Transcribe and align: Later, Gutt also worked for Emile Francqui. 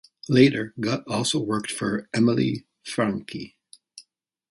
Later, 0.27 0.73
Gutt 0.79 1.03
also 1.07 1.39
worked 1.39 1.69
for 1.71 2.09
Emile 2.11 2.61
Francqui. 2.83 3.53